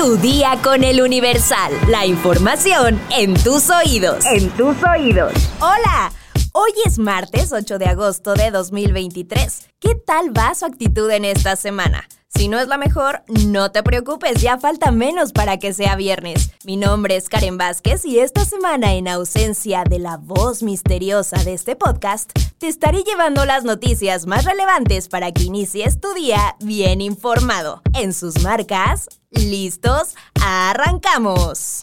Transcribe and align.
Tu 0.00 0.16
día 0.16 0.58
con 0.62 0.82
el 0.82 1.02
Universal. 1.02 1.74
La 1.88 2.06
información 2.06 2.98
en 3.10 3.34
tus 3.34 3.68
oídos. 3.68 4.24
En 4.24 4.48
tus 4.52 4.74
oídos. 4.82 5.30
Hola. 5.60 6.10
Hoy 6.52 6.70
es 6.86 6.98
martes 6.98 7.52
8 7.52 7.78
de 7.78 7.84
agosto 7.84 8.32
de 8.32 8.50
2023. 8.50 9.68
¿Qué 9.78 9.94
tal 9.94 10.34
va 10.34 10.54
su 10.54 10.64
actitud 10.64 11.10
en 11.10 11.26
esta 11.26 11.54
semana? 11.54 12.08
Si 12.32 12.48
no 12.48 12.58
es 12.60 12.68
la 12.68 12.78
mejor, 12.78 13.22
no 13.26 13.72
te 13.72 13.82
preocupes, 13.82 14.40
ya 14.40 14.56
falta 14.56 14.92
menos 14.92 15.32
para 15.32 15.58
que 15.58 15.72
sea 15.72 15.96
viernes. 15.96 16.52
Mi 16.64 16.76
nombre 16.76 17.16
es 17.16 17.28
Karen 17.28 17.58
Vázquez 17.58 18.04
y 18.04 18.20
esta 18.20 18.44
semana, 18.44 18.94
en 18.94 19.08
ausencia 19.08 19.82
de 19.84 19.98
la 19.98 20.16
voz 20.16 20.62
misteriosa 20.62 21.42
de 21.42 21.54
este 21.54 21.74
podcast, 21.74 22.30
te 22.58 22.68
estaré 22.68 23.02
llevando 23.02 23.44
las 23.44 23.64
noticias 23.64 24.26
más 24.26 24.44
relevantes 24.44 25.08
para 25.08 25.32
que 25.32 25.42
inicies 25.42 26.00
tu 26.00 26.14
día 26.14 26.56
bien 26.60 27.00
informado. 27.00 27.82
En 27.94 28.14
sus 28.14 28.40
marcas, 28.42 29.08
¿listos? 29.30 30.14
¡Arrancamos! 30.40 31.82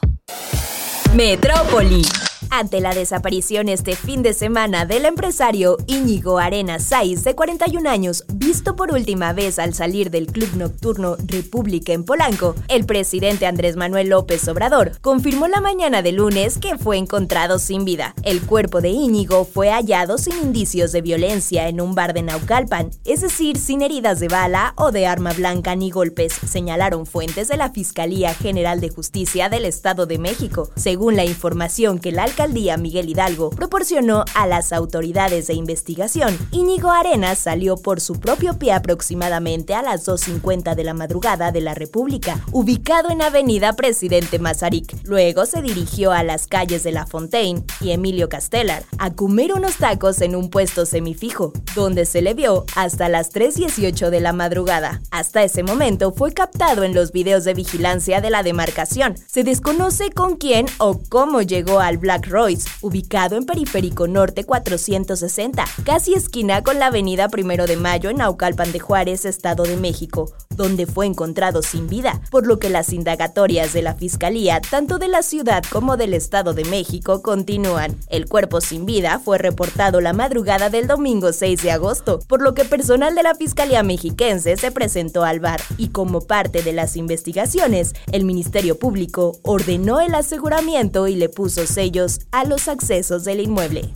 Metrópoli. 1.14 2.04
Ante 2.50 2.80
la 2.80 2.94
desaparición 2.94 3.68
este 3.68 3.96
fin 3.96 4.24
de 4.24 4.34
semana 4.34 4.86
del 4.86 5.06
empresario 5.06 5.78
Íñigo 5.86 6.40
Arena 6.40 6.80
Saiz, 6.80 7.24
de 7.24 7.36
41 7.36 7.90
años, 7.90 8.24
visto 8.34 8.76
por 8.76 8.94
última 8.94 9.34
vez 9.34 9.60
al 9.60 9.74
salir 9.74 10.12
del 10.12 10.28
club 10.28 10.56
nocturno 10.56 11.18
República 11.26 11.92
en 11.92 12.06
Polanco, 12.06 12.56
el 12.70 12.86
presidente 12.86 13.46
Andrés 13.46 13.76
Manuel 13.76 14.10
López 14.10 14.48
Obrador 14.48 14.98
confirmó 15.02 15.48
la 15.48 15.60
mañana 15.60 16.02
de 16.02 16.14
lunes 16.14 16.58
que 16.58 16.78
fue 16.78 16.98
encontrado 16.98 17.60
sin 17.60 17.84
vida. 17.84 18.16
El 18.24 18.42
cuerpo 18.42 18.80
de 18.80 18.90
Íñigo 18.90 19.44
fue 19.44 19.70
hallado 19.70 20.18
sin 20.18 20.38
indicios 20.42 20.94
de 20.94 21.02
violencia 21.02 21.68
en 21.68 21.82
un 21.82 21.96
bar 21.96 22.14
de 22.14 22.24
Naucalpan, 22.24 22.92
es 23.04 23.22
decir, 23.22 23.58
sin 23.58 23.82
heridas 23.82 24.20
de 24.20 24.30
bala 24.30 24.74
o 24.78 24.92
de 24.92 25.06
arma 25.06 25.34
blanca 25.34 25.76
ni 25.76 25.92
golpes, 25.92 26.34
señalaron 26.34 27.06
fuentes 27.06 27.50
de 27.50 27.58
la 27.58 27.72
Fiscalía 27.72 28.34
General 28.34 28.80
de 28.80 28.90
Justicia 28.90 29.50
del 29.50 29.66
Estado 29.66 30.06
de 30.06 30.18
México. 30.18 30.70
Según 30.76 31.18
la 31.18 31.26
información 31.26 32.00
que 32.00 32.12
la 32.12 32.24
alcaldía 32.38 32.78
Miguel 32.78 33.10
Hidalgo 33.10 33.50
proporcionó 33.50 34.24
a 34.36 34.46
las 34.46 34.72
autoridades 34.72 35.48
de 35.48 35.56
investigación, 35.56 36.38
Íñigo 36.52 36.92
Arenas 36.92 37.40
salió 37.40 37.78
por 37.78 38.00
su 38.00 38.20
propio 38.20 38.60
pie 38.60 38.74
aproximadamente 38.74 39.74
a 39.74 39.82
las 39.82 40.08
2.50 40.08 40.76
de 40.76 40.84
la 40.84 40.94
madrugada 40.94 41.52
de 41.52 41.62
la 41.62 41.74
República, 41.74 42.40
ubicado 42.52 43.10
en 43.10 43.24
Avenida 43.24 43.74
Presidente 43.74 44.38
Mazarik. 44.38 44.96
Luego 45.04 45.48
se 45.48 45.64
dirigió 45.64 46.12
a 46.12 46.22
las 46.22 46.46
calles 46.46 46.84
de 46.84 46.92
La 46.92 47.08
Fontaine 47.08 47.64
y 47.82 47.90
Emilio 47.90 48.30
Castellar 48.30 48.84
a 49.00 49.16
comer 49.16 49.54
unos 49.54 49.78
tacos 49.78 50.22
en 50.22 50.36
un 50.36 50.52
puesto 50.52 50.86
semifijo, 50.86 51.54
donde 51.74 52.06
se 52.06 52.22
le 52.22 52.36
vio 52.36 52.66
hasta 52.76 53.10
las 53.10 53.34
3.18 53.34 54.12
de 54.12 54.22
la 54.22 54.34
madrugada. 54.34 55.02
Hasta 55.10 55.44
ese 55.44 55.64
momento 55.64 56.14
fue 56.14 56.34
captado 56.34 56.84
en 56.84 56.94
los 56.94 57.12
videos 57.12 57.46
de 57.46 57.56
vigilancia 57.56 58.22
de 58.22 58.30
la 58.30 58.44
demarcación. 58.44 59.16
Se 59.26 59.44
desconoce 59.44 60.12
con 60.12 60.36
quién 60.36 60.68
o 60.78 61.00
cómo 61.10 61.42
llegó 61.42 61.80
al 61.80 61.98
Black 61.98 62.27
Royce, 62.30 62.70
ubicado 62.82 63.36
en 63.36 63.46
Periférico 63.46 64.08
Norte 64.08 64.44
460, 64.44 65.66
casi 65.84 66.14
esquina 66.14 66.64
con 66.64 66.80
la 66.80 66.88
avenida 66.88 67.30
Primero 67.30 67.66
de 67.66 67.78
Mayo 67.78 68.10
en 68.10 68.18
Naucalpan 68.18 68.72
de 68.72 68.80
Juárez, 68.80 69.26
Estado 69.26 69.64
de 69.64 69.78
México, 69.78 70.32
donde 70.58 70.88
fue 70.88 71.06
encontrado 71.06 71.62
sin 71.62 71.88
vida, 71.88 72.20
por 72.30 72.46
lo 72.46 72.60
que 72.60 72.70
las 72.70 72.92
indagatorias 72.92 73.72
de 73.72 73.82
la 73.84 73.94
Fiscalía, 73.94 74.60
tanto 74.60 74.98
de 74.98 75.08
la 75.08 75.22
ciudad 75.22 75.64
como 75.72 75.96
del 75.96 76.14
Estado 76.14 76.54
de 76.54 76.66
México, 76.66 77.22
continúan. 77.22 77.96
El 78.10 78.26
cuerpo 78.28 78.60
sin 78.60 78.86
vida 78.86 79.20
fue 79.24 79.38
reportado 79.38 80.02
la 80.02 80.12
madrugada 80.12 80.70
del 80.70 80.88
domingo 80.88 81.32
6 81.32 81.64
de 81.64 81.72
agosto, 81.72 82.20
por 82.28 82.42
lo 82.42 82.54
que 82.54 82.66
personal 82.66 83.16
de 83.16 83.24
la 83.24 83.36
Fiscalía 83.36 83.84
mexiquense 83.84 84.58
se 84.58 84.72
presentó 84.72 85.24
al 85.24 85.40
bar 85.40 85.62
y 85.78 85.90
como 85.90 86.22
parte 86.22 86.64
de 86.64 86.74
las 86.74 86.98
investigaciones, 86.98 87.94
el 88.12 88.26
Ministerio 88.26 88.78
Público 88.78 89.38
ordenó 89.44 90.02
el 90.02 90.16
aseguramiento 90.16 91.08
y 91.08 91.16
le 91.16 91.30
puso 91.30 91.66
sellos 91.68 92.20
a 92.32 92.44
los 92.44 92.68
accesos 92.68 93.24
del 93.24 93.42
inmueble. 93.42 93.94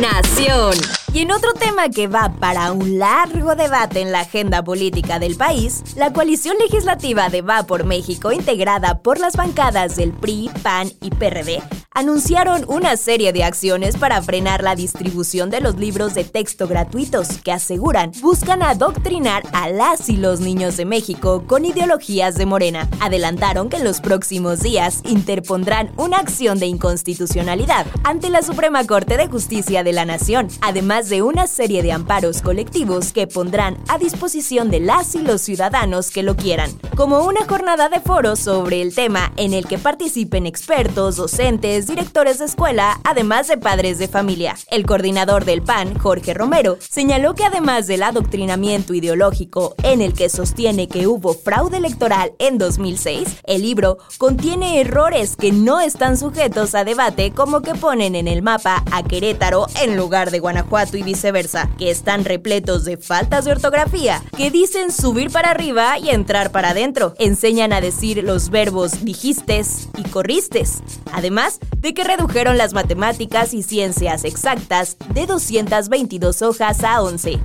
Nación. 0.00 0.74
Y 1.12 1.20
en 1.20 1.30
otro 1.30 1.52
tema 1.52 1.90
que 1.90 2.06
va 2.06 2.32
para 2.40 2.72
un 2.72 2.98
largo 2.98 3.54
debate 3.54 4.00
en 4.00 4.12
la 4.12 4.20
agenda 4.20 4.64
política 4.64 5.18
del 5.18 5.36
país, 5.36 5.82
la 5.94 6.10
coalición 6.12 6.56
legislativa 6.58 7.28
de 7.28 7.42
Va 7.42 7.64
por 7.64 7.84
México, 7.84 8.32
integrada 8.32 9.02
por 9.02 9.18
las 9.18 9.36
bancadas 9.36 9.96
del 9.96 10.12
PRI, 10.12 10.50
PAN 10.62 10.90
y 11.02 11.10
PRD, 11.10 11.62
anunciaron 11.92 12.64
una 12.68 12.96
serie 12.96 13.32
de 13.32 13.42
acciones 13.42 13.96
para 13.96 14.22
frenar 14.22 14.62
la 14.62 14.76
distribución 14.76 15.50
de 15.50 15.60
los 15.60 15.76
libros 15.76 16.14
de 16.14 16.22
texto 16.22 16.68
gratuitos 16.68 17.28
que 17.42 17.50
aseguran 17.50 18.12
buscan 18.20 18.62
adoctrinar 18.62 19.42
a 19.52 19.68
las 19.68 20.08
y 20.08 20.16
los 20.16 20.38
niños 20.38 20.76
de 20.76 20.84
México 20.84 21.44
con 21.48 21.64
ideologías 21.64 22.36
de 22.36 22.46
Morena. 22.46 22.88
Adelantaron 23.00 23.68
que 23.68 23.78
en 23.78 23.84
los 23.84 24.00
próximos 24.00 24.60
días 24.60 25.00
interpondrán 25.04 25.92
una 25.96 26.18
acción 26.18 26.60
de 26.60 26.66
inconstitucionalidad 26.66 27.86
ante 28.04 28.30
la 28.30 28.42
Suprema 28.42 28.86
Corte 28.86 29.16
de 29.16 29.26
Justicia 29.26 29.82
de 29.82 29.92
la 29.92 30.04
Nación, 30.04 30.46
además 30.60 31.08
de 31.08 31.22
una 31.22 31.48
serie 31.48 31.82
de 31.82 31.90
amparos 31.90 32.40
colectivos 32.40 33.12
que 33.12 33.26
pondrán 33.26 33.76
a 33.88 33.98
disposición 33.98 34.70
de 34.70 34.78
las 34.78 35.16
y 35.16 35.22
los 35.22 35.40
ciudadanos 35.40 36.12
que 36.12 36.22
lo 36.22 36.36
quieran, 36.36 36.70
como 36.96 37.24
una 37.24 37.44
jornada 37.46 37.88
de 37.88 37.98
foros 37.98 38.38
sobre 38.38 38.80
el 38.80 38.94
tema 38.94 39.32
en 39.36 39.54
el 39.54 39.66
que 39.66 39.78
participen 39.78 40.46
expertos, 40.46 41.16
docentes, 41.16 41.79
directores 41.86 42.38
de 42.38 42.44
escuela, 42.46 43.00
además 43.04 43.48
de 43.48 43.58
padres 43.58 43.98
de 43.98 44.08
familia. 44.08 44.56
El 44.70 44.86
coordinador 44.86 45.44
del 45.44 45.62
PAN, 45.62 45.98
Jorge 45.98 46.34
Romero, 46.34 46.78
señaló 46.80 47.34
que 47.34 47.44
además 47.44 47.86
del 47.86 48.02
adoctrinamiento 48.02 48.94
ideológico 48.94 49.74
en 49.82 50.02
el 50.02 50.14
que 50.14 50.28
sostiene 50.28 50.88
que 50.88 51.06
hubo 51.06 51.34
fraude 51.34 51.78
electoral 51.78 52.32
en 52.38 52.58
2006, 52.58 53.40
el 53.44 53.62
libro 53.62 53.98
contiene 54.18 54.80
errores 54.80 55.36
que 55.36 55.52
no 55.52 55.80
están 55.80 56.16
sujetos 56.16 56.74
a 56.74 56.84
debate 56.84 57.32
como 57.32 57.60
que 57.62 57.74
ponen 57.74 58.14
en 58.14 58.28
el 58.28 58.42
mapa 58.42 58.84
a 58.90 59.02
Querétaro 59.02 59.66
en 59.82 59.96
lugar 59.96 60.30
de 60.30 60.38
Guanajuato 60.38 60.96
y 60.96 61.02
viceversa, 61.02 61.68
que 61.78 61.90
están 61.90 62.24
repletos 62.24 62.84
de 62.84 62.96
faltas 62.96 63.44
de 63.44 63.52
ortografía, 63.52 64.22
que 64.36 64.50
dicen 64.50 64.92
subir 64.92 65.30
para 65.30 65.50
arriba 65.50 65.98
y 65.98 66.10
entrar 66.10 66.52
para 66.52 66.70
adentro, 66.70 67.14
enseñan 67.18 67.72
a 67.72 67.80
decir 67.80 68.22
los 68.24 68.50
verbos 68.50 69.04
dijistes 69.04 69.88
y 69.96 70.02
corristes. 70.04 70.82
Además, 71.12 71.58
de 71.78 71.94
que 71.94 72.04
redujeron 72.04 72.58
las 72.58 72.72
matemáticas 72.72 73.54
y 73.54 73.62
ciencias 73.62 74.24
exactas 74.24 74.96
de 75.12 75.26
222 75.26 76.42
hojas 76.42 76.84
a 76.84 77.02
11. 77.02 77.38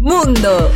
Mundo. 0.00 0.70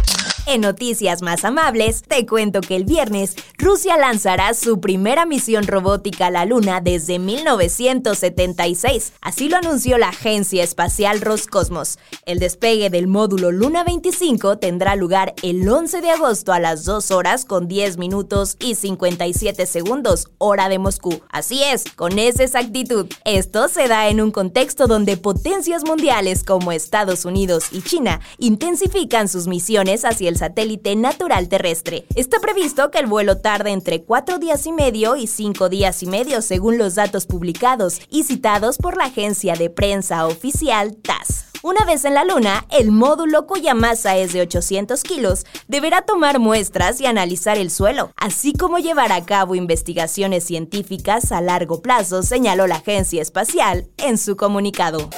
En 0.47 0.61
noticias 0.61 1.23
más 1.23 1.43
amables, 1.47 2.03
te 2.03 2.27
cuento 2.27 2.61
que 2.61 2.77
el 2.77 2.85
viernes 2.85 3.35
Rusia 3.57 3.97
lanzará 3.97 4.53
su 4.53 4.79
primera 4.79 5.25
misión 5.25 5.67
robótica 5.67 6.27
a 6.27 6.31
la 6.31 6.45
Luna 6.45 6.83
desde 6.83 7.19
1976. 7.19 9.15
Así 9.23 9.49
lo 9.49 9.57
anunció 9.57 9.97
la 9.97 10.11
agencia 10.11 10.63
espacial 10.63 11.23
Roscosmos. 11.23 11.99
El 12.27 12.41
despegue 12.41 12.91
del 12.91 13.07
módulo 13.07 13.53
Luna 13.53 13.85
25 13.85 14.59
tendrá 14.59 14.97
lugar 14.97 15.33
el 15.43 15.67
11 15.67 16.03
de 16.03 16.11
agosto 16.11 16.53
a 16.53 16.61
las 16.61 16.85
2 16.85 17.11
horas 17.11 17.47
con 17.47 17.67
10 17.67 17.97
minutos 17.97 18.59
y 18.61 18.75
57 18.75 19.65
segundos, 19.65 20.29
hora 20.37 20.69
de 20.69 20.79
Moscú. 20.79 21.23
Así 21.31 21.63
es, 21.63 21.85
con 21.97 22.19
esa 22.19 22.43
exactitud. 22.43 23.07
Esto 23.25 23.69
se 23.69 23.89
da 23.89 24.09
en 24.09 24.21
un 24.21 24.31
contexto 24.31 24.89
donde 24.89 25.17
potencias 25.17 25.85
mundiales 25.85 26.45
como 26.45 26.71
Estados 26.71 27.25
Unidos 27.25 27.69
y 27.73 27.81
China 27.81 28.21
intensifican 28.37 29.29
sus 29.29 29.47
misiones 29.47 30.05
hacia 30.05 30.29
el 30.29 30.34
satélite 30.37 30.97
natural 30.97 31.49
terrestre. 31.49 32.05
Está 32.15 32.41
previsto 32.41 32.91
que 32.91 32.99
el 32.99 33.07
vuelo 33.07 33.39
tarde 33.39 33.71
entre 33.71 34.03
cuatro 34.03 34.39
días 34.39 34.67
y 34.67 34.73
medio 34.73 35.17
y 35.17 35.27
cinco 35.27 35.69
días 35.69 36.03
y 36.03 36.07
medio 36.07 36.43
según 36.43 36.79
los 36.79 36.95
datos 36.95 37.27
publicados 37.27 38.01
y 38.11 38.25
citados 38.25 38.79
por 38.79 38.97
la 38.97 39.05
agencia 39.05 39.55
de 39.55 39.71
prensa 39.71 40.27
oficial 40.27 40.97
TASS. 40.97 41.45
Una 41.65 41.87
vez 41.87 42.05
en 42.05 42.13
la 42.13 42.25
Luna, 42.25 42.67
el 42.71 42.91
módulo 42.91 43.47
cuya 43.47 43.73
masa 43.73 44.19
es 44.19 44.35
de 44.35 44.43
800 44.43 45.03
kilos 45.03 45.47
deberá 45.67 46.03
tomar 46.03 46.39
muestras 46.39 47.01
y 47.01 47.07
analizar 47.07 47.57
el 47.57 47.71
suelo, 47.71 48.13
así 48.17 48.53
como 48.53 48.77
llevar 48.77 49.13
a 49.13 49.25
cabo 49.25 49.55
investigaciones 49.55 50.45
científicas 50.45 51.33
a 51.33 51.41
largo 51.41 51.81
plazo, 51.81 52.23
señaló 52.23 52.67
la 52.67 52.77
agencia 52.77 53.23
espacial 53.23 53.89
en 53.97 54.19
su 54.19 54.37
comunicado. 54.37 55.09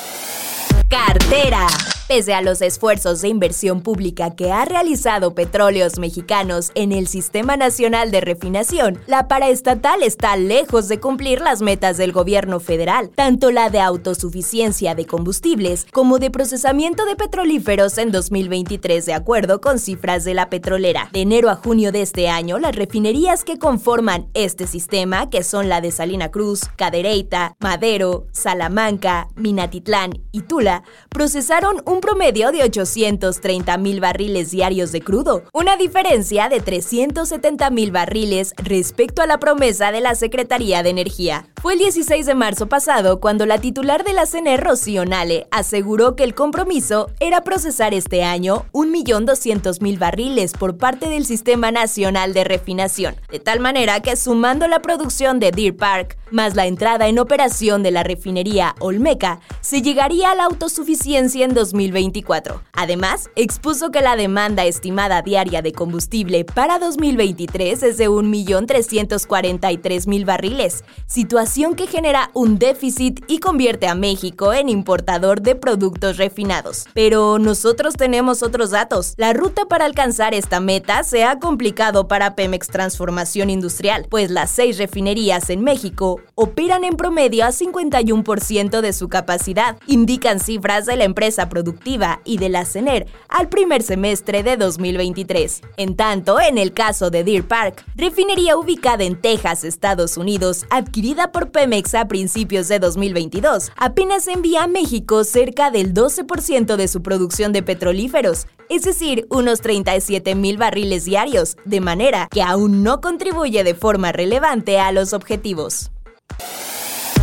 Cartera. 0.88 1.66
Pese 2.08 2.34
a 2.34 2.40
los 2.40 2.62
esfuerzos 2.62 3.20
de 3.20 3.26
inversión 3.26 3.80
pública 3.80 4.36
que 4.36 4.52
ha 4.52 4.64
realizado 4.64 5.34
Petróleos 5.34 5.98
Mexicanos 5.98 6.70
en 6.76 6.92
el 6.92 7.08
Sistema 7.08 7.56
Nacional 7.56 8.12
de 8.12 8.20
Refinación, 8.20 9.00
la 9.08 9.26
paraestatal 9.26 10.04
está 10.04 10.36
lejos 10.36 10.86
de 10.86 11.00
cumplir 11.00 11.40
las 11.40 11.62
metas 11.62 11.96
del 11.96 12.12
gobierno 12.12 12.60
federal, 12.60 13.10
tanto 13.12 13.50
la 13.50 13.70
de 13.70 13.80
autosuficiencia 13.80 14.94
de 14.94 15.04
combustibles 15.04 15.84
como 15.92 16.20
de 16.20 16.30
procesamiento 16.30 17.04
de 17.06 17.16
petrolíferos 17.16 17.98
en 17.98 18.12
2023, 18.12 19.04
de 19.04 19.12
acuerdo 19.12 19.60
con 19.60 19.80
cifras 19.80 20.22
de 20.22 20.34
la 20.34 20.48
petrolera. 20.48 21.10
De 21.12 21.22
enero 21.22 21.50
a 21.50 21.56
junio 21.56 21.90
de 21.90 22.02
este 22.02 22.28
año, 22.28 22.60
las 22.60 22.76
refinerías 22.76 23.42
que 23.42 23.58
conforman 23.58 24.28
este 24.32 24.68
sistema, 24.68 25.28
que 25.28 25.42
son 25.42 25.68
la 25.68 25.80
de 25.80 25.90
Salina 25.90 26.30
Cruz, 26.30 26.66
Cadereyta, 26.76 27.56
Madero, 27.58 28.28
Salamanca, 28.30 29.26
Minatitlán 29.34 30.22
y 30.30 30.42
Tula, 30.42 30.84
procesaron 31.08 31.82
un 31.84 31.95
un 31.96 32.02
promedio 32.02 32.52
de 32.52 32.62
830 32.62 33.78
mil 33.78 34.00
barriles 34.00 34.50
diarios 34.50 34.92
de 34.92 35.00
crudo, 35.00 35.44
una 35.54 35.78
diferencia 35.78 36.50
de 36.50 36.60
370 36.60 37.70
mil 37.70 37.90
barriles 37.90 38.52
respecto 38.58 39.22
a 39.22 39.26
la 39.26 39.38
promesa 39.38 39.92
de 39.92 40.02
la 40.02 40.14
Secretaría 40.14 40.82
de 40.82 40.90
Energía. 40.90 41.46
Fue 41.62 41.72
el 41.72 41.78
16 41.78 42.26
de 42.26 42.34
marzo 42.34 42.68
pasado 42.68 43.18
cuando 43.18 43.46
la 43.46 43.58
titular 43.58 44.04
de 44.04 44.12
la 44.12 44.26
CNE, 44.26 44.58
Rocío 44.58 45.06
Nale, 45.06 45.46
aseguró 45.50 46.16
que 46.16 46.24
el 46.24 46.34
compromiso 46.34 47.10
era 47.18 47.42
procesar 47.44 47.94
este 47.94 48.22
año 48.22 48.66
1.200.000 48.72 49.98
barriles 49.98 50.52
por 50.52 50.76
parte 50.76 51.08
del 51.08 51.24
Sistema 51.24 51.70
Nacional 51.70 52.34
de 52.34 52.44
Refinación, 52.44 53.16
de 53.30 53.40
tal 53.40 53.60
manera 53.60 54.00
que 54.00 54.16
sumando 54.16 54.68
la 54.68 54.82
producción 54.82 55.40
de 55.40 55.50
Deer 55.50 55.74
Park, 55.74 56.18
más 56.30 56.54
la 56.54 56.66
entrada 56.66 57.08
en 57.08 57.18
operación 57.18 57.82
de 57.82 57.90
la 57.90 58.02
refinería 58.02 58.74
Olmeca, 58.80 59.40
se 59.60 59.82
llegaría 59.82 60.30
a 60.30 60.34
la 60.34 60.44
autosuficiencia 60.44 61.44
en 61.44 61.54
2024. 61.54 62.62
Además, 62.72 63.30
expuso 63.36 63.90
que 63.90 64.00
la 64.00 64.16
demanda 64.16 64.64
estimada 64.64 65.22
diaria 65.22 65.62
de 65.62 65.72
combustible 65.72 66.44
para 66.44 66.78
2023 66.78 67.82
es 67.82 67.98
de 67.98 68.08
1.343.000 68.08 70.24
barriles, 70.24 70.84
situación 71.06 71.74
que 71.74 71.86
genera 71.86 72.30
un 72.34 72.58
déficit 72.58 73.24
y 73.28 73.38
convierte 73.38 73.86
a 73.86 73.94
México 73.94 74.52
en 74.52 74.68
importador 74.68 75.42
de 75.42 75.54
productos 75.54 76.16
refinados. 76.16 76.86
Pero 76.94 77.38
nosotros 77.38 77.94
tenemos 77.94 78.42
otros 78.42 78.70
datos. 78.70 79.14
La 79.16 79.32
ruta 79.32 79.66
para 79.66 79.84
alcanzar 79.84 80.34
esta 80.34 80.60
meta 80.60 81.04
se 81.04 81.24
ha 81.24 81.38
complicado 81.38 82.08
para 82.08 82.34
Pemex 82.34 82.68
Transformación 82.68 83.50
Industrial, 83.50 84.06
pues 84.08 84.30
las 84.30 84.50
seis 84.50 84.78
refinerías 84.78 85.50
en 85.50 85.62
México 85.62 86.15
operan 86.34 86.84
en 86.84 86.96
promedio 86.96 87.44
a 87.44 87.48
51% 87.48 88.80
de 88.80 88.92
su 88.92 89.08
capacidad, 89.08 89.76
indican 89.86 90.40
cifras 90.40 90.86
de 90.86 90.96
la 90.96 91.04
empresa 91.04 91.48
productiva 91.48 92.20
y 92.24 92.38
de 92.38 92.48
la 92.48 92.64
CENER 92.64 93.06
al 93.28 93.48
primer 93.48 93.82
semestre 93.82 94.42
de 94.42 94.56
2023. 94.56 95.62
En 95.76 95.96
tanto, 95.96 96.40
en 96.40 96.58
el 96.58 96.72
caso 96.72 97.10
de 97.10 97.24
Deer 97.24 97.46
Park, 97.46 97.84
refinería 97.96 98.56
ubicada 98.56 99.04
en 99.04 99.20
Texas, 99.20 99.64
Estados 99.64 100.16
Unidos, 100.16 100.66
adquirida 100.70 101.32
por 101.32 101.50
Pemex 101.50 101.94
a 101.94 102.08
principios 102.08 102.68
de 102.68 102.78
2022, 102.78 103.72
apenas 103.76 104.28
envía 104.28 104.64
a 104.64 104.68
México 104.68 105.24
cerca 105.24 105.70
del 105.70 105.94
12% 105.94 106.76
de 106.76 106.88
su 106.88 107.02
producción 107.02 107.52
de 107.52 107.62
petrolíferos, 107.62 108.46
es 108.68 108.82
decir, 108.82 109.26
unos 109.30 109.60
37 109.60 110.34
mil 110.34 110.56
barriles 110.56 111.04
diarios, 111.04 111.56
de 111.64 111.80
manera 111.80 112.28
que 112.30 112.42
aún 112.42 112.82
no 112.82 113.00
contribuye 113.00 113.64
de 113.64 113.74
forma 113.74 114.12
relevante 114.12 114.78
a 114.78 114.92
los 114.92 115.12
objetivos. 115.12 115.90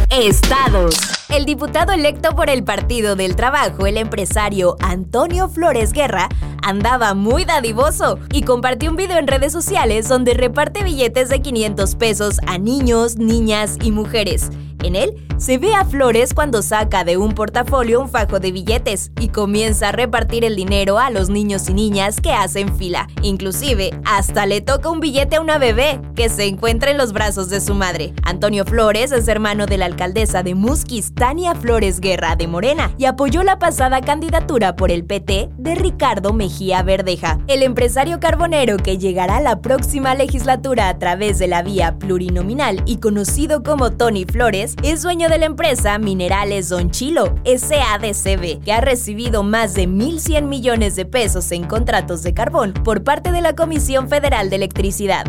Estados. 0.10 1.23
El 1.34 1.46
diputado 1.46 1.94
electo 1.94 2.36
por 2.36 2.52
el 2.52 2.64
Partido 2.64 3.16
del 3.16 3.36
Trabajo, 3.36 3.88
el 3.88 3.98
empresario 3.98 4.76
Antonio 4.82 5.50
Flores 5.50 5.92
Guerra, 5.92 6.30
andaba 6.62 7.16
muy 7.16 7.44
dadivoso 7.44 8.20
y 8.32 8.44
compartió 8.44 8.92
un 8.92 8.98
video 8.98 9.18
en 9.18 9.26
redes 9.26 9.52
sociales 9.52 10.08
donde 10.08 10.36
reparte 10.36 10.84
billetes 10.84 11.30
de 11.30 11.42
500 11.42 11.96
pesos 11.96 12.38
a 12.46 12.60
niños, 12.60 13.18
niñas 13.18 13.78
y 13.82 13.90
mujeres. 13.90 14.52
En 14.84 14.96
él 14.96 15.16
se 15.38 15.58
ve 15.58 15.74
a 15.74 15.86
Flores 15.86 16.34
cuando 16.34 16.62
saca 16.62 17.04
de 17.04 17.18
un 17.18 17.34
portafolio 17.34 18.02
un 18.02 18.10
fajo 18.10 18.40
de 18.40 18.52
billetes 18.52 19.12
y 19.20 19.30
comienza 19.30 19.90
a 19.90 19.92
repartir 19.92 20.44
el 20.46 20.56
dinero 20.56 21.00
a 21.00 21.10
los 21.10 21.30
niños 21.30 21.70
y 21.70 21.74
niñas 21.74 22.20
que 22.22 22.32
hacen 22.32 22.76
fila. 22.78 23.08
Inclusive, 23.22 23.92
hasta 24.06 24.46
le 24.46 24.62
toca 24.62 24.90
un 24.90 25.00
billete 25.00 25.38
a 25.38 25.42
una 25.42 25.58
bebé 25.58 26.02
que 26.16 26.30
se 26.30 26.46
encuentra 26.46 26.92
en 26.92 26.98
los 26.98 27.14
brazos 27.14 27.50
de 27.50 27.62
su 27.62 27.74
madre. 27.74 28.14
Antonio 28.24 28.66
Flores 28.66 29.12
es 29.12 29.28
hermano 29.28 29.66
de 29.66 29.78
la 29.78 29.86
alcaldesa 29.86 30.44
de 30.44 30.54
Musquis, 30.54 31.14
Tania 31.24 31.56
Flores 31.56 32.02
Guerra 32.02 32.36
de 32.36 32.48
Morena, 32.48 32.94
y 32.98 33.06
apoyó 33.06 33.44
la 33.44 33.58
pasada 33.58 34.02
candidatura 34.02 34.76
por 34.76 34.92
el 34.92 35.06
PT 35.06 35.52
de 35.58 35.74
Ricardo 35.74 36.34
Mejía 36.34 36.84
Verdeja. 36.84 37.40
El 37.48 37.64
empresario 37.64 38.20
carbonero 38.20 38.76
que 38.76 38.98
llegará 38.98 39.38
a 39.38 39.42
la 39.42 39.62
próxima 39.62 40.16
legislatura 40.16 40.90
a 40.90 41.00
través 41.00 41.40
de 41.40 41.48
la 41.48 41.64
vía 41.64 41.98
plurinominal 41.98 42.84
y 42.86 42.98
conocido 42.98 43.64
como 43.64 43.94
Tony 43.94 44.26
Flores, 44.26 44.76
es 44.84 45.02
dueño 45.02 45.30
de 45.30 45.38
la 45.38 45.46
empresa 45.46 45.98
Minerales 45.98 46.68
Don 46.68 46.92
Chilo, 46.92 47.34
SADCB, 47.46 48.62
que 48.62 48.74
ha 48.74 48.82
recibido 48.82 49.44
más 49.44 49.76
de 49.76 49.88
1.100 49.88 50.44
millones 50.44 50.98
de 50.98 51.06
pesos 51.06 51.54
en 51.54 51.64
contratos 51.64 52.22
de 52.24 52.34
carbón 52.34 52.74
por 52.74 53.06
parte 53.06 53.32
de 53.32 53.40
la 53.40 53.56
Comisión 53.56 54.10
Federal 54.10 54.50
de 54.50 54.58
Electricidad. 54.58 55.24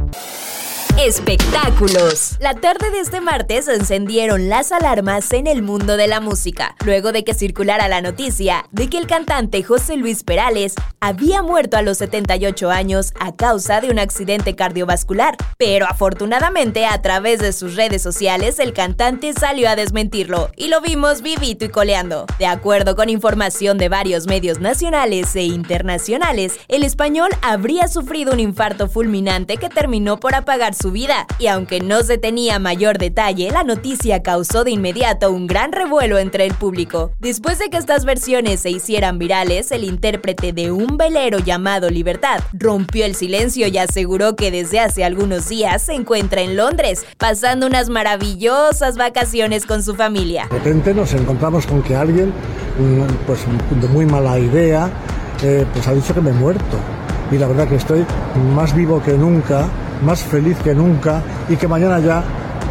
Espectáculos. 0.99 2.37
La 2.39 2.55
tarde 2.55 2.89
de 2.93 3.01
este 3.01 3.21
martes 3.21 3.67
encendieron 3.67 4.49
las 4.49 4.71
alarmas 4.71 5.33
en 5.33 5.49
el 5.49 5.61
mundo 5.61 5.97
de 5.97 6.07
la 6.07 6.21
música, 6.21 6.77
luego 6.85 7.11
de 7.11 7.25
que 7.25 7.35
circulara 7.35 7.89
la 7.89 8.01
noticia 8.01 8.67
de 8.71 8.89
que 8.89 8.99
el 8.99 9.09
cantante 9.09 9.65
José 9.65 9.97
Luis 9.97 10.23
Perales 10.23 10.75
había 11.01 11.43
muerto 11.43 11.77
a 11.77 11.83
los 11.83 11.99
78 11.99 12.71
años 12.71 13.13
a 13.19 13.35
causa 13.35 13.81
de 13.81 13.91
un 13.91 13.99
accidente 13.99 14.55
cardiovascular. 14.55 15.37
Pero 15.59 15.87
afortunadamente 15.87 16.87
a 16.87 17.03
través 17.03 17.41
de 17.41 17.53
sus 17.53 17.75
redes 17.75 18.01
sociales 18.01 18.61
el 18.61 18.73
cantante 18.73 19.33
salió 19.33 19.69
a 19.69 19.77
desmentirlo 19.77 20.51
y 20.57 20.69
lo 20.69 20.81
vimos 20.81 21.23
vivito 21.23 21.65
y 21.65 21.71
coleando. 21.71 22.25
De 22.39 22.47
acuerdo 22.47 22.95
con 22.95 23.09
información 23.09 23.79
de 23.79 23.89
varios 23.89 24.29
medios 24.29 24.61
nacionales 24.61 25.35
e 25.35 25.43
internacionales, 25.43 26.55
el 26.69 26.85
español 26.85 27.31
habría 27.43 27.89
sufrido 27.89 28.33
un 28.33 28.39
infarto 28.41 28.89
fulminante 28.89 29.57
que 29.57 29.69
terminó 29.69 30.21
por 30.21 30.37
apagar 30.37 30.73
su 30.75 30.84
vida, 30.91 31.27
y 31.39 31.47
aunque 31.47 31.81
no 31.81 32.03
se 32.03 32.19
tenía 32.19 32.59
mayor 32.59 32.99
detalle, 32.99 33.51
la 33.51 33.65
noticia 33.65 34.23
causó 34.23 34.65
de 34.65 34.71
inmediato 34.71 35.31
un 35.31 35.47
gran 35.47 35.73
revuelo 35.73 36.19
entre 36.19 36.47
el 36.47 36.55
público. 36.55 37.13
Después 37.19 37.59
de 37.59 37.71
que 37.71 37.77
estas 37.77 38.05
versiones 38.05 38.61
se 38.61 38.71
hicieran 38.71 39.19
virales, 39.19 39.71
el 39.73 39.85
intérprete 39.85 40.53
de 40.53 40.73
un 40.73 40.97
velero 40.97 41.39
llamado 41.39 41.91
Libertad 41.91 42.41
rompió 42.53 43.05
el 43.05 43.15
silencio 43.15 43.69
y 43.69 43.79
aseguró 43.79 44.37
que 44.37 44.51
desde 44.51 44.81
hace 44.81 45.05
algunos 45.05 45.49
días 45.49 45.83
se 45.83 45.95
encuentra 45.95 46.41
en 46.41 46.57
Londres, 46.57 47.05
pasando 47.19 47.67
unas 47.67 47.89
maravillosas 47.89 48.97
vacaciones 48.97 49.67
con 49.67 49.83
su 49.83 49.95
familia. 49.95 50.47
De 50.51 50.59
repente 50.59 50.95
nos 50.95 51.13
encontramos 51.13 51.67
con 51.67 51.83
que 51.83 51.95
alguien, 51.95 52.29
mm, 52.29 53.27
pues 53.27 53.41
de 53.81 53.89
muy 53.89 54.07
mala 54.07 54.39
idea, 54.39 54.91
eh, 55.43 55.67
pues 55.73 55.87
ha 55.87 55.95
dicho 55.95 56.15
que 56.15 56.21
me 56.21 56.31
he 56.31 56.35
muerto. 56.35 56.79
Y 57.31 57.39
la 57.39 57.49
verdad 57.49 57.69
que 57.69 57.77
estoy 57.77 58.05
más 58.55 58.75
vivo 58.75 59.03
que 59.03 59.13
nunca 59.13 59.69
más 60.03 60.23
feliz 60.23 60.57
que 60.63 60.75
nunca 60.75 61.23
y 61.49 61.57
que 61.57 61.69
mañana 61.69 61.99
ya 62.01 62.23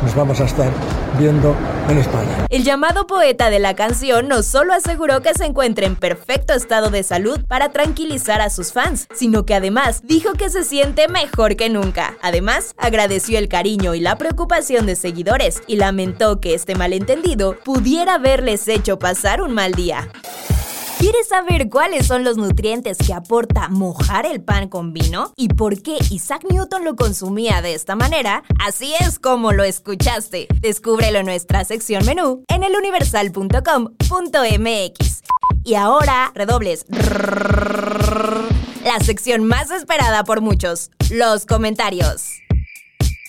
nos 0.03 0.15
vamos 0.15 0.39
a 0.41 0.45
estar 0.45 0.69
viendo 1.17 1.55
en 1.89 1.97
España. 1.97 2.45
El 2.49 2.63
llamado 2.63 3.07
poeta 3.07 3.49
de 3.49 3.59
la 3.59 3.75
canción 3.75 4.27
no 4.27 4.43
solo 4.43 4.73
aseguró 4.73 5.21
que 5.21 5.33
se 5.33 5.45
encuentra 5.45 5.85
en 5.85 5.95
perfecto 5.95 6.53
estado 6.53 6.89
de 6.89 7.03
salud 7.03 7.39
para 7.47 7.69
tranquilizar 7.69 8.41
a 8.41 8.49
sus 8.49 8.71
fans, 8.73 9.07
sino 9.13 9.45
que 9.45 9.55
además 9.55 10.01
dijo 10.03 10.33
que 10.33 10.49
se 10.49 10.63
siente 10.63 11.07
mejor 11.07 11.55
que 11.55 11.69
nunca. 11.69 12.15
Además, 12.21 12.73
agradeció 12.77 13.37
el 13.37 13.47
cariño 13.47 13.95
y 13.95 13.99
la 13.99 14.17
preocupación 14.17 14.85
de 14.85 14.95
seguidores 14.95 15.61
y 15.67 15.77
lamentó 15.77 16.39
que 16.39 16.53
este 16.53 16.75
malentendido 16.75 17.57
pudiera 17.63 18.15
haberles 18.15 18.67
hecho 18.67 18.99
pasar 18.99 19.41
un 19.41 19.53
mal 19.53 19.73
día. 19.73 20.09
¿Quieres 21.03 21.27
saber 21.27 21.69
cuáles 21.69 22.07
son 22.07 22.23
los 22.23 22.37
nutrientes 22.37 22.97
que 22.97 23.13
aporta 23.13 23.67
mojar 23.67 24.25
el 24.25 24.41
pan 24.41 24.69
con 24.69 24.93
vino? 24.93 25.33
¿Y 25.35 25.49
por 25.49 25.81
qué 25.81 25.97
Isaac 26.09 26.45
Newton 26.49 26.85
lo 26.85 26.95
consumía 26.95 27.61
de 27.61 27.73
esta 27.73 27.97
manera? 27.97 28.45
Así 28.65 28.93
es 29.01 29.19
como 29.19 29.51
lo 29.51 29.65
escuchaste. 29.65 30.47
Descúbrelo 30.61 31.19
en 31.19 31.25
nuestra 31.25 31.65
sección 31.65 32.05
menú 32.05 32.45
en 32.47 32.63
eluniversal.com.mx. 32.63 35.23
Y 35.65 35.75
ahora, 35.75 36.31
redobles. 36.35 36.85
La 38.85 39.01
sección 39.03 39.43
más 39.43 39.71
esperada 39.71 40.23
por 40.23 40.39
muchos, 40.39 40.89
los 41.09 41.45
comentarios. 41.45 42.42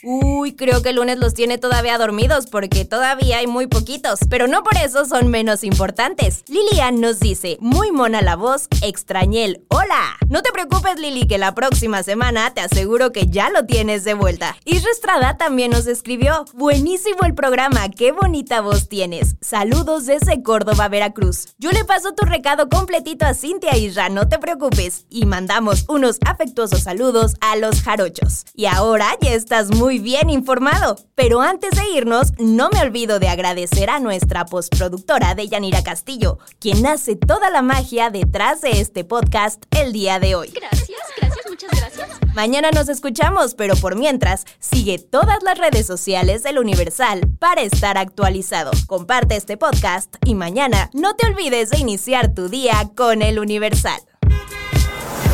Uy, 0.07 0.55
creo 0.55 0.83
que 0.83 0.91
el 0.91 0.97
lunes 0.97 1.19
los 1.19 1.33
tiene 1.33 1.57
todavía 1.57 1.97
dormidos 1.97 2.47
porque 2.47 2.85
todavía 2.85 3.39
hay 3.39 3.47
muy 3.47 3.67
poquitos, 3.67 4.19
pero 4.29 4.47
no 4.47 4.63
por 4.63 4.77
eso 4.77 5.07
son 5.07 5.29
menos 5.29 5.65
importantes. 5.65 6.45
Lilian 6.47 7.01
nos 7.01 7.21
dice, 7.21 7.57
muy 7.61 7.91
mona 7.91 8.21
la 8.21 8.37
voz, 8.37 8.69
extrañé 8.83 9.47
el 9.47 9.65
hola. 9.69 10.19
No 10.29 10.43
te 10.43 10.53
preocupes 10.53 10.99
Lili, 10.99 11.27
que 11.27 11.39
la 11.39 11.55
próxima 11.55 12.03
semana 12.03 12.53
te 12.53 12.61
aseguro 12.61 13.13
que 13.13 13.29
ya 13.29 13.49
lo 13.49 13.65
tienes 13.65 14.05
de 14.05 14.13
vuelta. 14.13 14.57
Isra 14.67 14.91
Estrada 14.91 15.39
también 15.39 15.71
nos 15.71 15.87
escribió, 15.87 16.45
buenísimo 16.53 17.21
el 17.25 17.35
programa, 17.35 17.89
qué 17.89 18.13
bonita 18.13 18.61
voz 18.61 18.91
tienes. 18.91 19.37
Saludos 19.41 20.05
desde 20.05 20.43
Córdoba, 20.43 20.89
Veracruz. 20.89 21.55
Yo 21.59 21.71
le 21.71 21.85
paso 21.87 22.13
tu 22.13 22.27
recado 22.27 22.69
completito 22.69 23.25
a 23.25 23.33
Cintia 23.33 23.77
Isra, 23.77 24.11
no 24.11 24.29
te 24.29 24.39
preocupes. 24.39 25.07
Y 25.09 25.25
mandamos 25.25 25.87
unos 25.89 26.19
afectuosos 26.27 26.83
saludos 26.83 27.37
a 27.41 27.57
los 27.57 27.81
jarochos. 27.81 28.45
Y 28.55 28.67
ahora 28.67 29.07
ya 29.23 29.33
estás 29.33 29.75
muy 29.75 29.94
muy 29.95 30.01
bien 30.03 30.29
informado. 30.29 30.97
Pero 31.15 31.41
antes 31.41 31.71
de 31.71 31.89
irnos, 31.95 32.33
no 32.39 32.69
me 32.71 32.81
olvido 32.81 33.21
de 33.21 33.29
agradecer 33.29 33.91
a 33.91 34.01
nuestra 34.01 34.45
postproductora 34.45 35.37
Deyanira 35.37 35.85
Castillo, 35.85 36.39
quien 36.59 36.85
hace 36.85 37.15
toda 37.15 37.49
la 37.51 37.63
magia 37.63 38.11
detrás 38.11 38.61
de 38.61 38.81
este 38.81 39.05
podcast 39.05 39.63
el 39.71 39.93
día 39.93 40.19
de 40.19 40.35
hoy. 40.35 40.49
Gracias, 40.53 40.99
gracias, 41.17 41.47
muchas 41.49 41.71
gracias. 41.71 42.09
Mañana 42.35 42.73
nos 42.73 42.89
escuchamos, 42.89 43.55
pero 43.55 43.77
por 43.77 43.95
mientras, 43.95 44.47
sigue 44.59 44.99
todas 44.99 45.45
las 45.45 45.59
redes 45.59 45.87
sociales 45.87 46.43
del 46.43 46.59
Universal 46.59 47.21
para 47.39 47.63
estar 47.63 47.97
actualizado. 47.97 48.73
Comparte 48.89 49.37
este 49.37 49.57
podcast 49.57 50.17
y 50.25 50.35
mañana 50.35 50.91
no 50.93 51.15
te 51.15 51.29
olvides 51.29 51.71
de 51.71 51.79
iniciar 51.79 52.35
tu 52.35 52.49
día 52.49 52.91
con 52.97 53.23
el 53.23 53.39
Universal. 53.39 54.01